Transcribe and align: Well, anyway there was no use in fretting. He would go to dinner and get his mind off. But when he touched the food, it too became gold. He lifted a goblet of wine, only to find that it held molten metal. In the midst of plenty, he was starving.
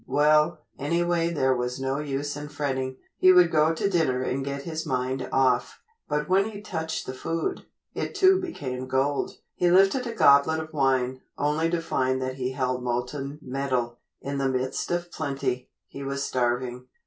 Well, 0.07 0.63
anyway 0.79 1.29
there 1.29 1.53
was 1.55 1.79
no 1.79 1.99
use 1.99 2.35
in 2.35 2.49
fretting. 2.49 2.97
He 3.19 3.31
would 3.31 3.51
go 3.51 3.71
to 3.75 3.87
dinner 3.87 4.23
and 4.23 4.43
get 4.43 4.63
his 4.63 4.83
mind 4.83 5.29
off. 5.31 5.79
But 6.09 6.27
when 6.27 6.49
he 6.49 6.59
touched 6.61 7.05
the 7.05 7.13
food, 7.13 7.67
it 7.93 8.15
too 8.15 8.41
became 8.41 8.87
gold. 8.87 9.37
He 9.53 9.69
lifted 9.69 10.07
a 10.07 10.15
goblet 10.15 10.59
of 10.59 10.73
wine, 10.73 11.21
only 11.37 11.69
to 11.69 11.83
find 11.83 12.19
that 12.19 12.39
it 12.39 12.53
held 12.53 12.81
molten 12.83 13.37
metal. 13.43 13.99
In 14.21 14.39
the 14.39 14.49
midst 14.49 14.89
of 14.89 15.11
plenty, 15.11 15.69
he 15.85 16.01
was 16.03 16.23
starving. 16.23 16.87